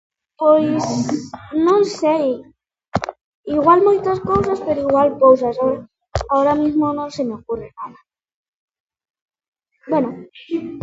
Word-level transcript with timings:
Pois, 0.41 0.83
non 1.65 1.81
sei, 2.01 2.25
igual 3.55 3.79
moitas 3.87 4.19
cousas, 4.29 4.57
pero 4.65 4.83
igual 4.87 5.09
poucas, 5.23 5.57
ahora 6.33 6.53
mismo 6.63 6.85
non 6.97 7.09
se 7.15 7.21
me 7.27 7.33
ocurre 7.39 7.69
nada... 7.79 7.99
Bueno. 9.91 10.09